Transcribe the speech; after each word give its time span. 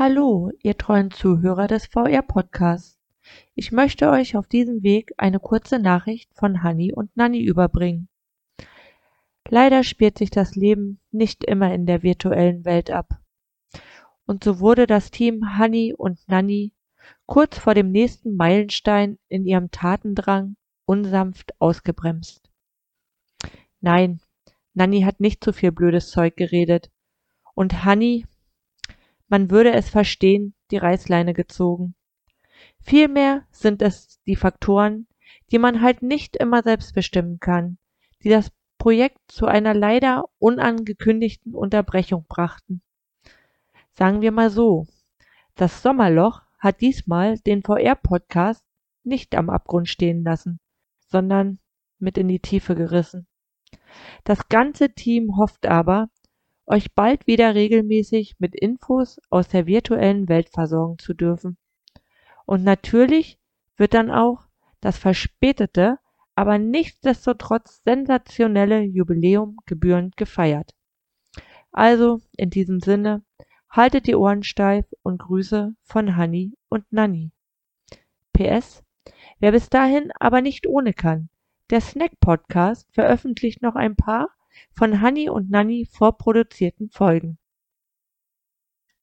Hallo, 0.00 0.52
ihr 0.62 0.78
treuen 0.78 1.10
Zuhörer 1.10 1.66
des 1.66 1.86
VR-Podcasts. 1.86 3.00
Ich 3.56 3.72
möchte 3.72 4.08
euch 4.10 4.36
auf 4.36 4.46
diesem 4.46 4.84
Weg 4.84 5.12
eine 5.16 5.40
kurze 5.40 5.80
Nachricht 5.80 6.32
von 6.36 6.62
Hanni 6.62 6.94
und 6.94 7.16
Nanni 7.16 7.40
überbringen. 7.40 8.08
Leider 9.48 9.82
spielt 9.82 10.16
sich 10.16 10.30
das 10.30 10.54
Leben 10.54 11.00
nicht 11.10 11.42
immer 11.42 11.74
in 11.74 11.84
der 11.84 12.04
virtuellen 12.04 12.64
Welt 12.64 12.92
ab. 12.92 13.20
Und 14.24 14.44
so 14.44 14.60
wurde 14.60 14.86
das 14.86 15.10
Team 15.10 15.58
Hanni 15.58 15.92
und 15.92 16.20
Nanni 16.28 16.74
kurz 17.26 17.58
vor 17.58 17.74
dem 17.74 17.90
nächsten 17.90 18.36
Meilenstein 18.36 19.18
in 19.26 19.46
ihrem 19.46 19.72
Tatendrang 19.72 20.54
unsanft 20.84 21.60
ausgebremst. 21.60 22.48
Nein, 23.80 24.20
Nanni 24.74 25.00
hat 25.00 25.18
nicht 25.18 25.42
zu 25.42 25.52
viel 25.52 25.72
blödes 25.72 26.08
Zeug 26.12 26.36
geredet. 26.36 26.88
Und 27.56 27.84
Hanni 27.84 28.24
man 29.28 29.50
würde 29.50 29.72
es 29.72 29.88
verstehen, 29.88 30.54
die 30.70 30.78
Reißleine 30.78 31.34
gezogen. 31.34 31.94
Vielmehr 32.80 33.44
sind 33.50 33.82
es 33.82 34.20
die 34.26 34.36
Faktoren, 34.36 35.06
die 35.50 35.58
man 35.58 35.82
halt 35.82 36.02
nicht 36.02 36.36
immer 36.36 36.62
selbst 36.62 36.94
bestimmen 36.94 37.38
kann, 37.38 37.78
die 38.22 38.28
das 38.28 38.50
Projekt 38.78 39.18
zu 39.28 39.46
einer 39.46 39.74
leider 39.74 40.24
unangekündigten 40.38 41.54
Unterbrechung 41.54 42.26
brachten. 42.28 42.82
Sagen 43.92 44.20
wir 44.20 44.32
mal 44.32 44.50
so, 44.50 44.86
das 45.56 45.82
Sommerloch 45.82 46.42
hat 46.58 46.80
diesmal 46.80 47.38
den 47.38 47.62
VR-Podcast 47.62 48.64
nicht 49.02 49.34
am 49.34 49.50
Abgrund 49.50 49.88
stehen 49.88 50.22
lassen, 50.22 50.60
sondern 51.08 51.58
mit 51.98 52.16
in 52.16 52.28
die 52.28 52.40
Tiefe 52.40 52.74
gerissen. 52.74 53.26
Das 54.24 54.48
ganze 54.48 54.90
Team 54.94 55.36
hofft 55.36 55.66
aber, 55.66 56.10
euch 56.68 56.94
bald 56.94 57.26
wieder 57.26 57.54
regelmäßig 57.54 58.36
mit 58.38 58.54
Infos 58.54 59.20
aus 59.30 59.48
der 59.48 59.66
virtuellen 59.66 60.28
Welt 60.28 60.50
versorgen 60.50 60.98
zu 60.98 61.14
dürfen. 61.14 61.56
Und 62.44 62.62
natürlich 62.62 63.38
wird 63.76 63.94
dann 63.94 64.10
auch 64.10 64.46
das 64.80 64.98
verspätete, 64.98 65.98
aber 66.34 66.58
nichtsdestotrotz 66.58 67.82
sensationelle 67.84 68.82
Jubiläum 68.82 69.56
gebührend 69.66 70.16
gefeiert. 70.16 70.74
Also 71.72 72.20
in 72.36 72.50
diesem 72.50 72.80
Sinne, 72.80 73.22
haltet 73.70 74.06
die 74.06 74.14
Ohren 74.14 74.42
steif 74.42 74.86
und 75.02 75.18
Grüße 75.18 75.74
von 75.82 76.16
Hanni 76.16 76.54
und 76.68 76.90
Nanni. 76.90 77.32
PS, 78.32 78.82
wer 79.40 79.52
bis 79.52 79.68
dahin 79.68 80.10
aber 80.18 80.40
nicht 80.40 80.66
ohne 80.66 80.94
kann, 80.94 81.28
der 81.70 81.80
Snack 81.80 82.18
Podcast 82.20 82.88
veröffentlicht 82.92 83.62
noch 83.62 83.74
ein 83.74 83.96
paar 83.96 84.28
von 84.72 85.00
Hanni 85.00 85.28
und 85.28 85.50
Nanni 85.50 85.86
vorproduzierten 85.90 86.90
Folgen. 86.90 87.38